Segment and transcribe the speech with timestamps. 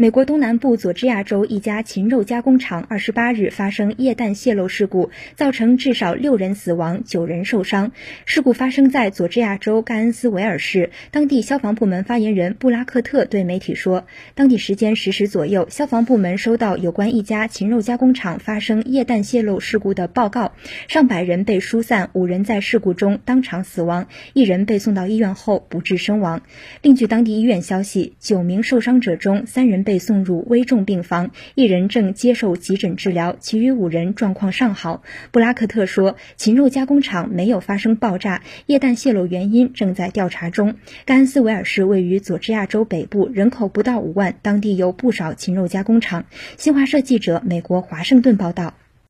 [0.00, 7.92] 美国东南部佐治亚州一家禽肉加工厂二十八日发生液氮泄漏事故，造成至少六人死亡、九人受伤。
[8.24, 10.88] 事故发生在佐治亚州盖恩斯维尔市。
[11.10, 20.54] 当地消防部门发言人布拉克特对媒体说，当地时间十时左右，消防部门收到有关一家禽肉加工厂发生液氮泄漏事故的报告，
[20.88, 26.40] 上百人被疏散，五人在事故中当场死亡，一人被送到医院后不治身亡。
[26.80, 35.02] 另据当地医院消息，九名受伤者中，三人被被送入危重病房，一人正接受急诊治疗，其余五人状况尚好。
[35.32, 40.76] 布拉克特说，禽肉加工厂没有发生爆炸，液氮泄漏原因正在调查中。
[41.04, 46.24] 甘斯维尔市位于佐治亚州北部，人口不到五万，当地有不少禽肉加工厂。
[46.56, 48.79] 新华社记者美国华盛顿报道。